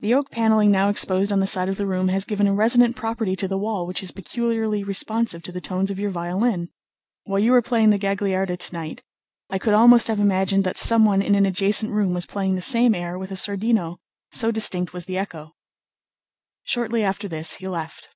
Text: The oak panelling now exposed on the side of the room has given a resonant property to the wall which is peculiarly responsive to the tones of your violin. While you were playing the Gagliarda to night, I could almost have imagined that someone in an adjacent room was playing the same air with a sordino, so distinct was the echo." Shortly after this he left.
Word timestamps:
The 0.00 0.12
oak 0.12 0.30
panelling 0.30 0.70
now 0.70 0.90
exposed 0.90 1.32
on 1.32 1.40
the 1.40 1.46
side 1.46 1.70
of 1.70 1.78
the 1.78 1.86
room 1.86 2.08
has 2.08 2.26
given 2.26 2.46
a 2.46 2.52
resonant 2.52 2.96
property 2.96 3.34
to 3.36 3.48
the 3.48 3.56
wall 3.56 3.86
which 3.86 4.02
is 4.02 4.10
peculiarly 4.10 4.84
responsive 4.84 5.42
to 5.44 5.52
the 5.52 5.60
tones 5.62 5.90
of 5.90 5.98
your 5.98 6.10
violin. 6.10 6.68
While 7.24 7.38
you 7.38 7.52
were 7.52 7.62
playing 7.62 7.88
the 7.88 7.96
Gagliarda 7.98 8.58
to 8.58 8.72
night, 8.74 9.02
I 9.48 9.58
could 9.58 9.72
almost 9.72 10.08
have 10.08 10.20
imagined 10.20 10.64
that 10.64 10.76
someone 10.76 11.22
in 11.22 11.34
an 11.34 11.46
adjacent 11.46 11.92
room 11.92 12.12
was 12.12 12.26
playing 12.26 12.56
the 12.56 12.60
same 12.60 12.94
air 12.94 13.18
with 13.18 13.30
a 13.30 13.36
sordino, 13.36 14.00
so 14.32 14.50
distinct 14.50 14.92
was 14.92 15.06
the 15.06 15.16
echo." 15.16 15.54
Shortly 16.64 17.02
after 17.02 17.26
this 17.26 17.54
he 17.54 17.66
left. 17.66 18.10